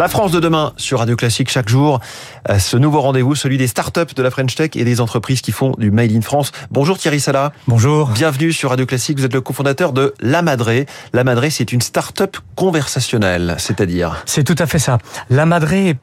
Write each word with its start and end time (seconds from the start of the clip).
La 0.00 0.08
France 0.08 0.32
de 0.32 0.40
demain 0.40 0.72
sur 0.78 1.00
Radio 1.00 1.14
Classique 1.14 1.50
chaque 1.50 1.68
jour. 1.68 2.00
Euh, 2.48 2.58
ce 2.58 2.78
nouveau 2.78 3.02
rendez-vous, 3.02 3.34
celui 3.34 3.58
des 3.58 3.66
startups 3.66 4.14
de 4.16 4.22
la 4.22 4.30
French 4.30 4.54
Tech 4.54 4.70
et 4.74 4.82
des 4.82 4.98
entreprises 5.02 5.42
qui 5.42 5.52
font 5.52 5.74
du 5.76 5.90
Made 5.90 6.12
in 6.12 6.22
France. 6.22 6.52
Bonjour 6.70 6.96
Thierry 6.96 7.20
Sala. 7.20 7.52
Bonjour. 7.68 8.08
Bienvenue 8.08 8.50
sur 8.50 8.70
Radio 8.70 8.86
Classique. 8.86 9.18
Vous 9.18 9.26
êtes 9.26 9.34
le 9.34 9.42
cofondateur 9.42 9.92
de 9.92 10.14
La 10.20 10.40
Madré. 10.40 10.86
La 11.12 11.22
Madré, 11.22 11.50
c'est 11.50 11.70
une 11.70 11.82
startup 11.82 12.38
conversationnelle, 12.54 13.56
c'est-à-dire 13.58 14.22
C'est 14.24 14.42
tout 14.42 14.56
à 14.58 14.64
fait 14.64 14.78
ça. 14.78 14.96
La 15.28 15.44
Madré, 15.44 15.98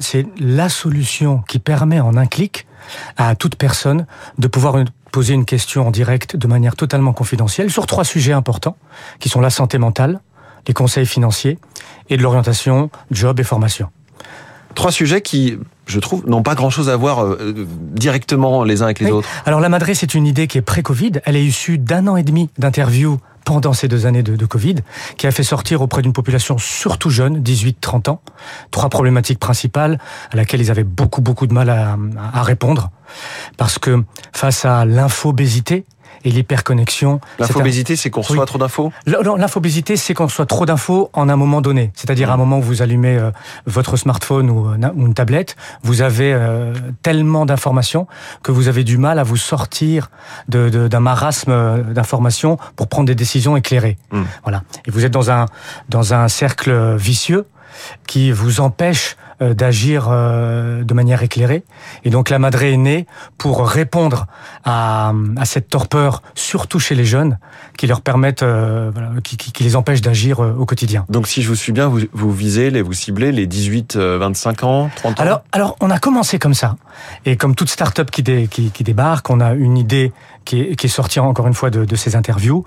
c'est 0.00 0.26
la 0.40 0.68
solution 0.68 1.44
qui 1.46 1.60
permet 1.60 2.00
en 2.00 2.16
un 2.16 2.26
clic 2.26 2.66
à 3.18 3.36
toute 3.36 3.54
personne 3.54 4.06
de 4.38 4.48
pouvoir 4.48 4.74
poser 5.12 5.34
une 5.34 5.44
question 5.44 5.86
en 5.86 5.92
direct 5.92 6.34
de 6.34 6.48
manière 6.48 6.74
totalement 6.74 7.12
confidentielle 7.12 7.70
sur 7.70 7.86
trois 7.86 8.02
sujets 8.02 8.32
importants 8.32 8.76
qui 9.20 9.28
sont 9.28 9.40
la 9.40 9.50
santé 9.50 9.78
mentale, 9.78 10.18
les 10.66 10.74
conseils 10.74 11.06
financiers 11.06 11.58
et 12.08 12.16
de 12.16 12.22
l'orientation, 12.22 12.90
job 13.10 13.40
et 13.40 13.44
formation. 13.44 13.88
Trois 14.74 14.92
sujets 14.92 15.20
qui, 15.20 15.58
je 15.86 16.00
trouve, 16.00 16.26
n'ont 16.26 16.42
pas 16.42 16.54
grand-chose 16.54 16.88
à 16.88 16.96
voir 16.96 17.24
euh, 17.24 17.66
directement 17.78 18.64
les 18.64 18.82
uns 18.82 18.86
avec 18.86 19.00
les 19.00 19.10
autres. 19.10 19.28
Alors 19.44 19.60
la 19.60 19.68
Madré, 19.68 19.94
c'est 19.94 20.14
une 20.14 20.26
idée 20.26 20.46
qui 20.46 20.58
est 20.58 20.62
pré-Covid. 20.62 21.12
Elle 21.24 21.36
est 21.36 21.44
issue 21.44 21.78
d'un 21.78 22.06
an 22.06 22.16
et 22.16 22.22
demi 22.22 22.48
d'interviews 22.58 23.18
pendant 23.44 23.72
ces 23.72 23.88
deux 23.88 24.06
années 24.06 24.22
de, 24.22 24.36
de, 24.36 24.46
Covid, 24.46 24.76
qui 25.16 25.26
a 25.26 25.32
fait 25.32 25.42
sortir 25.42 25.82
auprès 25.82 26.00
d'une 26.00 26.12
population 26.12 26.58
surtout 26.58 27.10
jeune, 27.10 27.40
18-30 27.42 28.10
ans, 28.10 28.22
trois 28.70 28.88
problématiques 28.88 29.40
principales 29.40 29.98
à 30.32 30.36
laquelle 30.36 30.60
ils 30.60 30.70
avaient 30.70 30.84
beaucoup 30.84 31.22
beaucoup 31.22 31.48
de 31.48 31.52
mal 31.52 31.68
à, 31.68 31.98
à 32.32 32.42
répondre, 32.44 32.90
parce 33.56 33.80
que 33.80 34.04
face 34.32 34.64
à 34.64 34.84
l'infobésité, 34.84 35.84
et 36.24 36.30
l'hyperconnexion. 36.30 37.20
L'infobésité, 37.38 37.96
c'est 37.96 38.10
qu'on 38.10 38.20
reçoit 38.20 38.46
trop 38.46 38.58
d'infos 38.58 38.92
L'infobésité, 39.06 39.96
c'est 39.96 40.14
qu'on 40.14 40.26
reçoit 40.26 40.46
trop 40.46 40.66
d'infos 40.66 41.10
en 41.12 41.28
un 41.28 41.36
moment 41.36 41.60
donné. 41.60 41.92
C'est-à-dire 41.94 42.30
à 42.30 42.34
un 42.34 42.36
moment 42.36 42.58
où 42.58 42.62
vous 42.62 42.82
allumez 42.82 43.16
euh, 43.16 43.30
votre 43.66 43.96
smartphone 43.96 44.50
ou, 44.50 44.68
euh, 44.68 44.90
une 44.96 45.14
tablette, 45.14 45.56
vous 45.82 46.02
avez 46.02 46.32
euh, 46.32 46.74
tellement 47.02 47.46
d'informations 47.46 48.06
que 48.42 48.52
vous 48.52 48.68
avez 48.68 48.84
du 48.84 48.98
mal 48.98 49.18
à 49.18 49.22
vous 49.22 49.36
sortir 49.36 50.10
d'un 50.48 50.68
de, 50.68 50.98
marasme 50.98 51.82
d'informations 51.92 52.58
pour 52.76 52.88
prendre 52.88 53.06
des 53.06 53.14
décisions 53.14 53.56
éclairées. 53.56 53.96
Hmm. 54.10 54.22
Voilà. 54.42 54.62
Et 54.86 54.90
vous 54.90 55.04
êtes 55.04 55.12
dans 55.12 55.30
un, 55.30 55.46
dans 55.88 56.14
un 56.14 56.28
cercle 56.28 56.96
vicieux 56.96 57.46
qui 58.06 58.32
vous 58.32 58.60
empêche 58.60 59.16
euh, 59.42 59.54
d'agir 59.54 60.08
euh, 60.10 60.84
de 60.84 60.94
manière 60.94 61.22
éclairée. 61.22 61.64
Et 62.04 62.10
donc 62.10 62.30
la 62.30 62.38
Madré 62.38 62.72
est 62.72 62.76
née 62.76 63.06
pour 63.38 63.66
répondre 63.66 64.26
à, 64.64 65.12
à 65.36 65.44
cette 65.44 65.68
torpeur, 65.68 66.22
surtout 66.34 66.78
chez 66.78 66.94
les 66.94 67.04
jeunes, 67.04 67.38
qui 67.76 67.86
leur 67.86 68.02
permettent, 68.02 68.42
euh, 68.42 68.90
voilà, 68.92 69.10
qui, 69.24 69.36
qui, 69.36 69.64
les 69.64 69.74
empêchent 69.74 70.00
d'agir 70.00 70.40
au 70.40 70.64
quotidien. 70.66 71.06
Donc 71.08 71.26
si 71.26 71.42
je 71.42 71.48
vous 71.48 71.54
suis 71.54 71.72
bien, 71.72 71.88
vous, 71.88 72.00
vous 72.12 72.32
visez, 72.32 72.70
les, 72.70 72.82
vous 72.82 72.92
ciblez 72.92 73.32
les 73.32 73.46
18-25 73.46 74.64
ans, 74.64 74.90
30 74.94 75.18
ans? 75.18 75.22
Alors, 75.22 75.42
alors 75.52 75.76
on 75.80 75.90
a 75.90 75.98
commencé 75.98 76.38
comme 76.38 76.54
ça. 76.54 76.76
Et 77.24 77.36
comme 77.36 77.54
toute 77.54 77.70
start-up 77.70 78.10
qui, 78.10 78.22
dé, 78.22 78.48
qui, 78.48 78.70
qui 78.70 78.84
débarque, 78.84 79.28
on 79.30 79.40
a 79.40 79.54
une 79.54 79.76
idée 79.76 80.12
qui 80.44 80.60
est, 80.60 80.76
qui 80.76 80.86
est 80.86 80.90
sortie 80.90 81.20
encore 81.20 81.46
une 81.46 81.54
fois 81.54 81.70
de, 81.70 81.84
de 81.84 81.96
ces 81.96 82.16
interviews. 82.16 82.64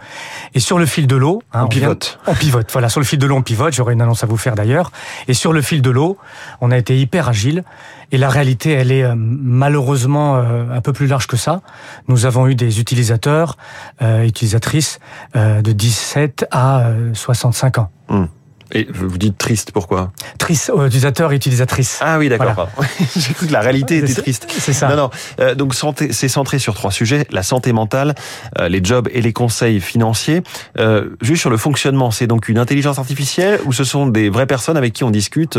Et 0.54 0.60
sur 0.60 0.80
le 0.80 0.86
fil 0.86 1.08
de 1.08 1.16
l'eau... 1.16 1.44
Hein, 1.54 1.64
on, 1.66 1.68
pivote. 1.68 2.20
on 2.28 2.34
pivote, 2.34 2.70
voilà. 2.72 2.90
Sur 2.90 3.00
le 3.00 3.06
fil 3.06 3.20
de 3.20 3.26
l'eau, 3.26 3.36
on 3.36 3.42
pivote. 3.42 3.74
J'aurais 3.74 3.94
une 3.94 4.02
annonce 4.02 4.24
à 4.24 4.28
vous 4.28 4.38
faire 4.38 4.56
d'ailleurs. 4.56 4.92
Et 5.28 5.34
sur 5.34 5.54
le 5.54 5.62
fil 5.62 5.82
de 5.82 5.90
l'eau, 5.90 6.18
on 6.62 6.72
a 6.72 6.78
été 6.78 6.98
hyper 7.00 7.30
agile. 7.30 7.64
Et 8.12 8.18
la 8.18 8.30
réalité, 8.30 8.72
elle 8.72 8.92
est 8.92 9.04
euh, 9.04 9.16
malheureusement 9.16 10.38
euh, 10.38 10.66
un 10.72 10.82
peu 10.82 10.94
plus 10.94 11.08
large 11.08 11.28
que 11.28 11.38
ça. 11.38 11.62
Nous 12.08 12.26
avons 12.26 12.48
eu 12.48 12.56
des 12.56 12.80
utilisateurs, 12.80 13.58
euh, 14.02 14.24
utilisatrices 14.24 15.00
de 15.36 15.72
17 15.72 16.48
à 16.52 16.92
65 17.14 17.78
ans. 17.80 17.90
Mmh. 18.10 18.26
Et 18.72 18.88
vous 18.92 19.18
dites 19.18 19.38
triste, 19.38 19.72
pourquoi 19.72 20.12
Triste, 20.38 20.72
utilisateur 20.76 21.32
et 21.32 21.36
utilisatrice. 21.36 22.00
Ah 22.02 22.18
oui, 22.18 22.30
d'accord. 22.30 22.70
Voilà. 22.76 22.92
J'ai 23.16 23.34
cru 23.34 23.48
que 23.48 23.54
la 23.54 23.62
réalité 23.62 23.98
était 23.98 24.14
triste. 24.14 24.48
C'est 24.50 24.74
ça. 24.74 24.90
Non, 24.90 24.96
non. 24.96 25.10
Euh, 25.40 25.56
donc 25.56 25.74
c'est 25.76 26.28
centré 26.28 26.60
sur 26.60 26.74
trois 26.74 26.92
sujets 26.92 27.28
la 27.30 27.44
santé 27.44 27.74
mentale, 27.74 28.16
euh, 28.60 28.68
les 28.68 28.84
jobs 28.84 29.08
et 29.12 29.22
les 29.22 29.34
conseils 29.34 29.80
financiers. 29.80 30.42
Euh, 30.80 31.16
juste 31.22 31.42
sur 31.42 31.50
le 31.50 31.58
fonctionnement, 31.58 32.12
c'est 32.12 32.28
donc 32.28 32.50
une 32.50 32.58
intelligence 32.58 32.98
artificielle 32.98 33.60
ou 33.66 33.74
ce 33.74 33.84
sont 33.84 34.08
des 34.08 34.30
vraies 34.30 34.48
personnes 34.48 34.78
avec 34.78 34.94
qui 34.94 35.04
on 35.04 35.12
discute 35.12 35.58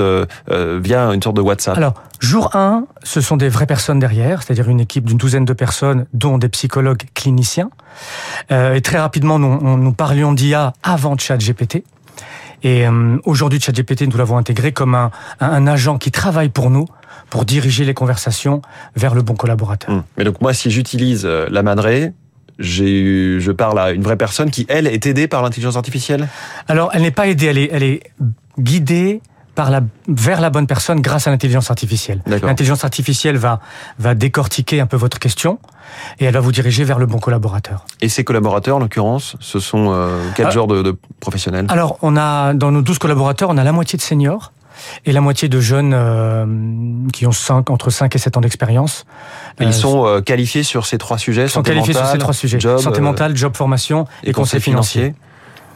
via 0.48 1.12
une 1.12 1.22
sorte 1.22 1.36
de 1.36 1.40
WhatsApp? 1.40 1.76
Alors, 1.76 1.94
jour 2.20 2.54
1, 2.54 2.86
ce 3.02 3.20
sont 3.20 3.36
des 3.36 3.48
vraies 3.48 3.66
personnes 3.66 3.98
derrière, 3.98 4.42
c'est-à-dire 4.42 4.68
une 4.68 4.80
équipe 4.80 5.04
d'une 5.04 5.18
douzaine 5.18 5.44
de 5.44 5.52
personnes, 5.52 6.06
dont 6.12 6.38
des 6.38 6.48
psychologues 6.48 7.04
cliniciens. 7.14 7.70
et 8.50 8.80
très 8.80 8.98
rapidement, 8.98 9.38
nous, 9.38 9.76
nous 9.76 9.92
parlions 9.92 10.32
d'IA 10.32 10.72
avant 10.82 11.16
ChatGPT. 11.16 11.84
Et 12.62 12.86
euh, 12.86 13.18
aujourd'hui, 13.24 13.60
ChatGPT, 13.60 14.02
nous 14.02 14.16
l'avons 14.16 14.38
intégré 14.38 14.72
comme 14.72 14.94
un, 14.94 15.10
un, 15.40 15.66
agent 15.66 15.98
qui 15.98 16.10
travaille 16.10 16.48
pour 16.48 16.70
nous 16.70 16.86
pour 17.30 17.44
diriger 17.44 17.84
les 17.84 17.94
conversations 17.94 18.62
vers 18.94 19.14
le 19.14 19.22
bon 19.22 19.34
collaborateur. 19.34 19.94
Mmh. 19.94 20.04
Mais 20.18 20.24
donc 20.24 20.40
moi, 20.40 20.54
si 20.54 20.70
j'utilise 20.70 21.24
euh, 21.24 21.46
la 21.50 21.62
Madré, 21.62 22.12
j'ai, 22.58 23.38
je 23.40 23.52
parle 23.52 23.78
à 23.78 23.90
une 23.90 24.02
vraie 24.02 24.16
personne 24.16 24.50
qui, 24.50 24.66
elle, 24.68 24.86
est 24.86 25.06
aidée 25.06 25.28
par 25.28 25.42
l'intelligence 25.42 25.76
artificielle? 25.76 26.28
Alors, 26.68 26.90
elle 26.94 27.02
n'est 27.02 27.10
pas 27.10 27.28
aidée, 27.28 27.46
elle 27.46 27.58
est, 27.58 27.68
elle 27.72 27.82
est 27.82 28.02
guidée 28.58 29.20
par 29.56 29.70
la, 29.70 29.80
vers 30.06 30.40
la 30.40 30.50
bonne 30.50 30.68
personne 30.68 31.00
grâce 31.00 31.26
à 31.26 31.30
l'intelligence 31.30 31.70
artificielle. 31.70 32.22
L'intelligence 32.26 32.84
artificielle 32.84 33.36
va, 33.36 33.58
va 33.98 34.14
décortiquer 34.14 34.80
un 34.80 34.86
peu 34.86 34.96
votre 34.96 35.18
question 35.18 35.58
et 36.20 36.26
elle 36.26 36.34
va 36.34 36.40
vous 36.40 36.52
diriger 36.52 36.84
vers 36.84 36.98
le 36.98 37.06
bon 37.06 37.18
collaborateur. 37.18 37.84
Et 38.00 38.08
ces 38.08 38.22
collaborateurs, 38.22 38.76
en 38.76 38.80
l'occurrence, 38.80 39.36
ce 39.40 39.58
sont 39.58 39.90
euh, 39.90 40.20
quel 40.36 40.46
ah, 40.46 40.50
genre 40.50 40.66
de, 40.66 40.82
de 40.82 40.96
professionnels? 41.18 41.66
Alors, 41.70 41.98
on 42.02 42.16
a 42.16 42.54
dans 42.54 42.70
nos 42.70 42.82
12 42.82 42.98
collaborateurs, 42.98 43.48
on 43.50 43.56
a 43.56 43.64
la 43.64 43.72
moitié 43.72 43.96
de 43.96 44.02
seniors 44.02 44.52
et 45.04 45.12
la 45.12 45.20
moitié 45.20 45.48
de 45.48 45.60
jeunes 45.60 45.92
euh, 45.94 46.46
qui 47.12 47.26
ont 47.26 47.32
5, 47.32 47.70
entre 47.70 47.90
5 47.90 48.14
et 48.14 48.18
7 48.18 48.36
ans 48.36 48.40
d'expérience. 48.40 49.06
Ils 49.60 49.68
euh, 49.68 49.72
sont 49.72 50.06
euh, 50.06 50.20
qualifiés 50.20 50.62
sur 50.62 50.86
ces 50.86 50.98
trois 50.98 51.18
sujets 51.18 51.44
Ils 51.44 51.50
sont 51.50 51.62
qualifiés 51.62 51.94
sur 51.94 52.06
ces 52.06 52.18
trois 52.18 52.34
sujets. 52.34 52.60
Job, 52.60 52.78
santé 52.78 53.00
mentale, 53.00 53.36
job 53.36 53.56
formation 53.56 54.06
et, 54.22 54.30
et 54.30 54.32
conseil 54.32 54.60
financier. 54.60 55.02
financier. 55.02 55.22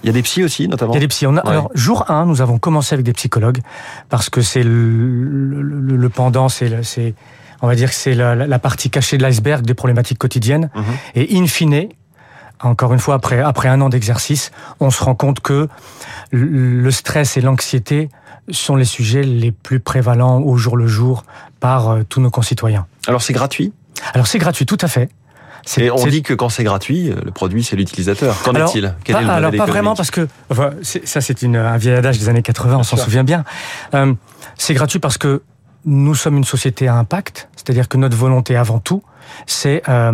Il 0.02 0.06
y 0.06 0.10
a 0.10 0.12
des 0.12 0.22
psys 0.22 0.44
aussi, 0.44 0.68
notamment. 0.68 0.92
Il 0.92 0.96
y 0.96 0.98
a 0.98 1.00
des 1.00 1.08
psys. 1.08 1.26
On 1.26 1.36
a, 1.36 1.44
ouais. 1.44 1.50
Alors, 1.50 1.70
jour 1.74 2.10
1, 2.10 2.26
nous 2.26 2.40
avons 2.40 2.58
commencé 2.58 2.94
avec 2.94 3.04
des 3.04 3.12
psychologues 3.12 3.60
parce 4.08 4.30
que 4.30 4.40
c'est 4.40 4.62
le, 4.62 5.62
le, 5.62 5.96
le, 5.96 6.08
pendant, 6.08 6.48
c'est, 6.48 7.14
on 7.60 7.66
va 7.66 7.74
dire 7.74 7.90
que 7.90 7.94
c'est 7.94 8.14
la, 8.14 8.34
la, 8.34 8.58
partie 8.58 8.90
cachée 8.90 9.18
de 9.18 9.22
l'iceberg 9.22 9.64
des 9.64 9.74
problématiques 9.74 10.18
quotidiennes. 10.18 10.70
-hmm. 10.74 10.82
Et 11.16 11.38
in 11.38 11.46
fine, 11.46 11.88
encore 12.60 12.92
une 12.92 13.00
fois, 13.00 13.14
après, 13.14 13.40
après 13.40 13.68
un 13.68 13.80
an 13.80 13.88
d'exercice, 13.88 14.50
on 14.80 14.90
se 14.90 15.02
rend 15.02 15.14
compte 15.14 15.40
que 15.40 15.68
le 16.32 16.90
stress 16.90 17.36
et 17.36 17.40
l'anxiété 17.40 18.08
sont 18.50 18.76
les 18.76 18.84
sujets 18.84 19.22
les 19.22 19.52
plus 19.52 19.80
prévalents 19.80 20.40
au 20.40 20.56
jour 20.56 20.76
le 20.76 20.86
jour 20.86 21.24
par 21.60 21.90
euh, 21.90 22.02
tous 22.08 22.20
nos 22.20 22.30
concitoyens. 22.30 22.86
Alors 23.06 23.22
c'est 23.22 23.32
gratuit? 23.32 23.72
Alors 24.14 24.26
c'est 24.26 24.38
gratuit, 24.38 24.66
tout 24.66 24.78
à 24.80 24.88
fait. 24.88 25.08
Et 25.76 25.90
on 25.90 26.06
dit 26.06 26.22
que 26.22 26.34
quand 26.34 26.48
c'est 26.48 26.64
gratuit, 26.64 27.10
le 27.10 27.30
produit 27.30 27.62
c'est 27.62 27.76
l'utilisateur. 27.76 28.40
Qu'en 28.42 28.54
est-il 28.54 28.94
Quel 29.04 29.14
pas, 29.14 29.22
est 29.22 29.24
le 29.24 29.30
Alors 29.30 29.52
pas 29.52 29.66
vraiment 29.66 29.94
parce 29.94 30.10
que 30.10 30.28
enfin, 30.50 30.70
ça 30.82 31.20
c'est 31.20 31.44
un 31.44 31.76
vieil 31.76 31.94
adage 31.94 32.18
des 32.18 32.28
années 32.28 32.42
80, 32.42 32.76
on 32.78 32.82
s'en 32.82 32.96
souvient 32.96 33.24
bien. 33.24 33.44
Euh, 33.94 34.14
c'est 34.56 34.74
gratuit 34.74 34.98
parce 34.98 35.18
que 35.18 35.42
nous 35.84 36.14
sommes 36.14 36.36
une 36.36 36.44
société 36.44 36.88
à 36.88 36.96
impact, 36.96 37.48
c'est-à-dire 37.56 37.88
que 37.88 37.96
notre 37.96 38.16
volonté 38.16 38.56
avant 38.56 38.78
tout, 38.78 39.02
c'est 39.46 39.82
euh, 39.88 40.12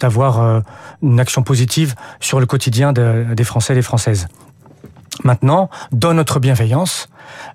d'avoir 0.00 0.40
euh, 0.40 0.60
une 1.02 1.20
action 1.20 1.42
positive 1.42 1.94
sur 2.20 2.40
le 2.40 2.46
quotidien 2.46 2.92
de, 2.92 3.26
des 3.34 3.44
Français 3.44 3.72
et 3.72 3.76
des 3.76 3.82
Françaises. 3.82 4.28
Maintenant, 5.24 5.70
dans 5.92 6.14
notre 6.14 6.40
bienveillance, 6.40 7.08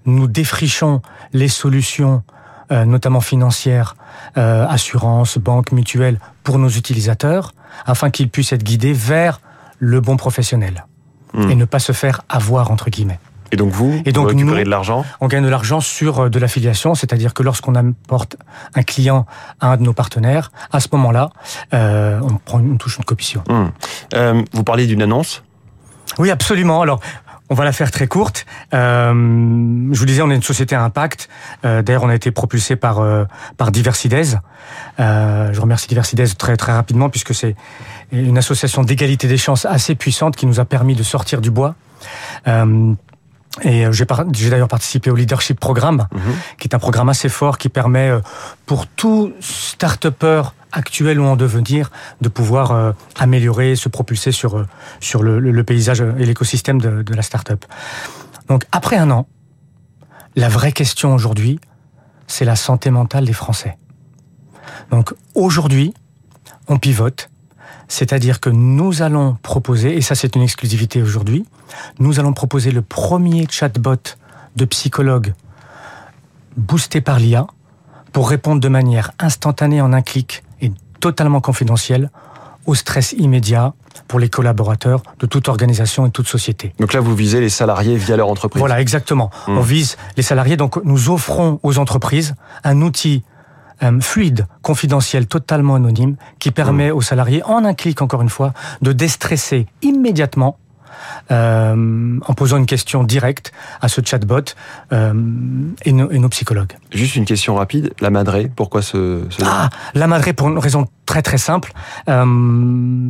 nous 0.05 0.27
défrichons 0.27 1.01
les 1.33 1.47
solutions 1.47 2.23
euh, 2.71 2.85
notamment 2.85 3.21
financières, 3.21 3.95
euh, 4.37 4.65
assurances, 4.67 5.37
banques, 5.37 5.71
mutuelles, 5.71 6.19
pour 6.43 6.59
nos 6.59 6.69
utilisateurs, 6.69 7.53
afin 7.85 8.09
qu'ils 8.09 8.29
puissent 8.29 8.53
être 8.53 8.63
guidés 8.63 8.93
vers 8.93 9.39
le 9.79 10.01
bon 10.01 10.17
professionnel 10.17 10.85
mmh. 11.33 11.49
et 11.49 11.55
ne 11.55 11.65
pas 11.65 11.79
se 11.79 11.91
faire 11.91 12.21
avoir 12.29 12.71
entre 12.71 12.89
guillemets. 12.89 13.19
Et 13.51 13.57
donc 13.57 13.71
vous, 13.71 14.01
et 14.05 14.11
donc 14.11 14.23
vous 14.23 14.29
récupérez 14.29 14.59
nous, 14.59 14.65
de 14.65 14.69
l'argent 14.69 15.05
On 15.21 15.27
gagne 15.27 15.43
de 15.43 15.49
l'argent 15.49 15.79
sur 15.79 16.19
euh, 16.19 16.29
de 16.29 16.39
l'affiliation, 16.39 16.95
c'est-à-dire 16.95 17.33
que 17.33 17.43
lorsqu'on 17.43 17.75
apporte 17.75 18.37
un 18.73 18.83
client 18.83 19.25
à 19.61 19.71
un 19.71 19.77
de 19.77 19.83
nos 19.83 19.93
partenaires, 19.93 20.51
à 20.71 20.79
ce 20.79 20.87
moment-là, 20.93 21.29
euh, 21.73 22.19
on 22.23 22.35
prend 22.35 22.59
une 22.59 22.77
touche 22.77 22.97
une 22.97 23.05
commission. 23.05 23.43
Mmh. 23.47 23.65
Euh, 24.15 24.43
vous 24.51 24.63
parlez 24.63 24.87
d'une 24.87 25.01
annonce? 25.01 25.43
Oui, 26.17 26.31
absolument. 26.31 26.81
Alors, 26.81 26.99
on 27.49 27.55
va 27.55 27.63
la 27.63 27.71
faire 27.71 27.91
très 27.91 28.07
courte. 28.07 28.45
Euh, 28.73 29.13
je 29.13 29.99
vous 29.99 30.05
disais, 30.05 30.21
on 30.21 30.31
est 30.31 30.35
une 30.35 30.43
société 30.43 30.75
à 30.75 30.83
impact. 30.83 31.29
Euh, 31.63 31.81
D'ailleurs, 31.81 32.03
on 32.03 32.09
a 32.09 32.15
été 32.15 32.31
propulsé 32.31 32.75
par 32.75 32.99
euh, 32.99 33.25
par 33.57 33.71
Diversides. 33.71 34.39
Je 34.97 35.59
remercie 35.59 35.87
Diversides 35.87 36.37
très 36.37 36.57
très 36.57 36.73
rapidement 36.73 37.09
puisque 37.09 37.35
c'est 37.35 37.55
une 38.11 38.37
association 38.37 38.83
d'égalité 38.83 39.27
des 39.27 39.37
chances 39.37 39.65
assez 39.65 39.95
puissante 39.95 40.35
qui 40.35 40.45
nous 40.45 40.59
a 40.59 40.65
permis 40.65 40.95
de 40.95 41.03
sortir 41.03 41.41
du 41.41 41.51
bois. 41.51 41.75
Euh, 43.63 43.69
et 43.69 43.87
j'ai 43.91 44.49
d'ailleurs 44.49 44.67
participé 44.67 45.09
au 45.09 45.15
Leadership 45.15 45.59
Programme, 45.59 46.07
mmh. 46.11 46.19
qui 46.59 46.67
est 46.67 46.75
un 46.75 46.79
programme 46.79 47.09
assez 47.09 47.29
fort 47.29 47.57
qui 47.57 47.69
permet 47.69 48.09
euh, 48.09 48.19
pour 48.65 48.87
tout 48.87 49.33
start-upper 49.39 50.43
actuel 50.71 51.19
ou 51.19 51.25
en 51.25 51.35
devenir 51.35 51.91
de 52.21 52.29
pouvoir 52.29 52.71
euh, 52.71 52.91
améliorer, 53.17 53.75
se 53.75 53.89
propulser 53.89 54.31
sur, 54.31 54.57
euh, 54.57 54.67
sur 54.99 55.23
le, 55.23 55.39
le, 55.39 55.51
le 55.51 55.63
paysage 55.63 56.01
et 56.01 56.25
l'écosystème 56.25 56.81
de, 56.81 57.01
de, 57.01 57.13
la 57.13 57.21
start-up. 57.21 57.65
Donc 58.49 58.65
après 58.71 58.97
un 58.97 59.09
an, 59.11 59.27
La 60.35 60.49
vraie 60.49 60.73
question 60.73 61.13
aujourd'hui, 61.13 61.59
c'est 62.27 62.43
la 62.43 62.57
santé 62.57 62.91
mentale 62.91 63.25
des 63.25 63.33
Français. 63.33 63.77
Donc 64.91 65.13
aujourd'hui, 65.33 65.93
on 66.67 66.77
pivote, 66.77 67.29
c'est-à-dire 67.87 68.39
que 68.39 68.49
nous 68.49 69.01
allons 69.01 69.37
proposer, 69.41 69.95
et 69.95 70.01
ça 70.01 70.15
c'est 70.15 70.35
une 70.35 70.41
exclusivité 70.41 71.01
aujourd'hui, 71.01 71.45
nous 71.99 72.19
allons 72.19 72.33
proposer 72.33 72.71
le 72.71 72.81
premier 72.81 73.47
chatbot 73.49 73.95
de 74.55 74.65
psychologue 74.65 75.33
boosté 76.57 77.01
par 77.01 77.19
l'IA 77.19 77.47
pour 78.11 78.29
répondre 78.29 78.61
de 78.61 78.69
manière 78.69 79.11
instantanée 79.19 79.81
en 79.81 79.91
un 79.93 80.01
clic 80.01 80.43
et 80.61 80.71
totalement 80.99 81.41
confidentielle 81.41 82.09
au 82.65 82.73
stress 82.73 83.13
immédiat 83.13 83.73
pour 84.07 84.19
les 84.19 84.29
collaborateurs 84.29 85.03
de 85.19 85.25
toute 85.25 85.47
organisation 85.47 86.05
et 86.05 86.11
toute 86.11 86.27
société. 86.27 86.73
Donc 86.79 86.93
là, 86.93 86.99
vous 86.99 87.15
visez 87.15 87.39
les 87.39 87.49
salariés 87.49 87.95
via 87.95 88.17
leur 88.17 88.27
entreprise. 88.27 88.59
Voilà, 88.59 88.81
exactement. 88.81 89.29
Mmh. 89.47 89.57
On 89.57 89.61
vise 89.61 89.97
les 90.17 90.23
salariés. 90.23 90.57
Donc 90.57 90.83
nous 90.83 91.09
offrons 91.09 91.59
aux 91.63 91.77
entreprises 91.77 92.35
un 92.63 92.81
outil 92.81 93.23
euh, 93.83 93.99
fluide, 94.01 94.47
confidentiel, 94.61 95.27
totalement 95.27 95.75
anonyme, 95.75 96.15
qui 96.39 96.51
permet 96.51 96.91
mmh. 96.91 96.95
aux 96.95 97.01
salariés, 97.01 97.43
en 97.43 97.65
un 97.65 97.73
clic 97.73 98.01
encore 98.01 98.21
une 98.21 98.29
fois, 98.29 98.53
de 98.81 98.91
déstresser 98.91 99.67
immédiatement 99.81 100.57
euh, 101.31 102.19
en 102.25 102.33
posant 102.33 102.57
une 102.57 102.65
question 102.65 103.03
directe 103.03 103.51
à 103.81 103.87
ce 103.87 104.01
chatbot 104.03 104.53
euh, 104.91 105.13
et, 105.83 105.91
nos, 105.91 106.11
et, 106.11 106.19
nos, 106.19 106.29
psychologues. 106.29 106.73
Juste 106.91 107.15
une 107.15 107.25
question 107.25 107.55
rapide. 107.55 107.93
La 107.99 108.09
Madré, 108.09 108.51
pourquoi 108.55 108.81
ce... 108.81 109.23
ce... 109.29 109.43
Ah, 109.45 109.69
la 109.93 110.07
Madré 110.07 110.33
pour 110.33 110.49
une 110.49 110.59
raison 110.59 110.87
très 111.05 111.21
très 111.21 111.37
simple. 111.37 111.73
Euh, 112.09 113.09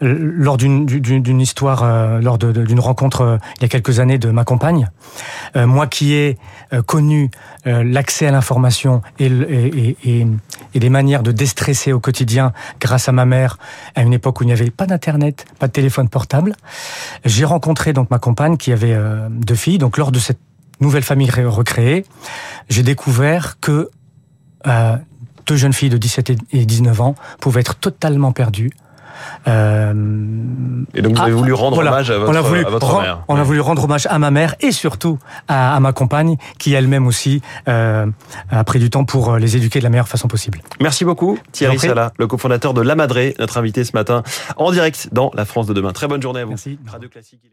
lors 0.00 0.56
d'une 0.56 1.40
histoire, 1.40 1.82
euh, 1.82 2.20
lors 2.20 2.38
d'une 2.38 2.80
rencontre 2.80 3.20
euh, 3.22 3.38
il 3.56 3.62
y 3.62 3.64
a 3.64 3.68
quelques 3.68 4.00
années 4.00 4.18
de 4.18 4.30
ma 4.30 4.44
compagne, 4.44 4.88
euh, 5.56 5.66
moi 5.66 5.86
qui 5.86 6.14
ai 6.14 6.38
connu 6.86 7.30
l'accès 7.64 8.26
à 8.26 8.30
l'information 8.30 9.02
et, 9.18 9.26
et, 9.26 9.96
et, 10.04 10.26
et, 10.74 10.80
des 10.80 10.90
manières 10.90 11.22
de 11.22 11.32
déstresser 11.32 11.92
au 11.92 12.00
quotidien 12.00 12.52
grâce 12.80 13.08
à 13.08 13.12
ma 13.12 13.24
mère 13.24 13.58
à 13.94 14.02
une 14.02 14.12
époque 14.12 14.40
où 14.40 14.44
il 14.44 14.48
n'y 14.48 14.52
avait 14.52 14.70
pas 14.70 14.86
d'internet, 14.86 15.46
pas 15.58 15.66
de 15.66 15.72
téléphone 15.72 16.08
portable, 16.08 16.54
j'ai 17.24 17.44
rencontré 17.44 17.92
donc 17.92 18.10
ma 18.10 18.18
compagne 18.18 18.56
qui 18.56 18.72
avait 18.72 18.96
deux 19.30 19.54
filles. 19.54 19.78
Donc 19.78 19.96
lors 19.96 20.12
de 20.12 20.18
cette 20.18 20.38
nouvelle 20.80 21.02
famille 21.02 21.30
recréée, 21.30 22.04
j'ai 22.68 22.82
découvert 22.82 23.58
que 23.60 23.90
deux 25.46 25.56
jeunes 25.56 25.72
filles 25.72 25.90
de 25.90 25.98
17 25.98 26.32
et 26.52 26.66
19 26.66 27.00
ans 27.00 27.14
pouvaient 27.40 27.60
être 27.60 27.76
totalement 27.76 28.32
perdues 28.32 28.70
euh, 29.46 29.92
et 30.94 31.02
donc 31.02 31.16
vous 31.16 31.22
avez 31.22 31.32
ah, 31.32 31.36
voulu 31.36 31.52
rendre 31.52 31.78
hommage 31.78 32.10
à 32.10 32.18
votre, 32.18 32.32
on 32.32 32.34
a 32.34 32.40
voulu 32.40 32.64
à 32.64 32.70
votre 32.70 33.00
mère. 33.00 33.24
On 33.28 33.36
a 33.36 33.42
voulu 33.42 33.60
rendre 33.60 33.84
hommage 33.84 34.06
à 34.10 34.18
ma 34.18 34.30
mère 34.30 34.54
et 34.60 34.72
surtout 34.72 35.18
à, 35.48 35.74
à 35.74 35.80
ma 35.80 35.92
compagne 35.92 36.36
qui 36.58 36.74
elle-même 36.74 37.06
aussi 37.06 37.42
euh, 37.68 38.06
a 38.50 38.64
pris 38.64 38.78
du 38.78 38.90
temps 38.90 39.04
pour 39.04 39.36
les 39.36 39.56
éduquer 39.56 39.78
de 39.78 39.84
la 39.84 39.90
meilleure 39.90 40.08
façon 40.08 40.28
possible. 40.28 40.60
Merci 40.80 41.04
beaucoup 41.04 41.38
Thierry 41.52 41.78
Sala, 41.78 42.12
le 42.18 42.26
cofondateur 42.26 42.74
de 42.74 42.80
La 42.80 42.94
Madré, 42.94 43.34
notre 43.38 43.58
invité 43.58 43.84
ce 43.84 43.92
matin 43.94 44.22
en 44.56 44.70
direct 44.70 45.08
dans 45.12 45.30
La 45.34 45.44
France 45.44 45.66
de 45.66 45.74
demain. 45.74 45.92
Très 45.92 46.08
bonne 46.08 46.22
journée 46.22 46.40
à 46.40 46.44
vous. 46.44 46.50
Merci. 46.50 46.78
Radio 46.86 47.08
Classique. 47.08 47.50